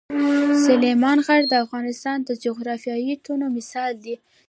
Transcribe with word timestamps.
سلیمان 0.65 1.17
غر 1.27 1.41
د 1.47 1.53
افغانستان 1.65 2.17
د 2.23 2.29
جغرافیوي 2.43 3.13
تنوع 3.25 3.49
مثال 3.57 3.91
دی. 4.03 4.15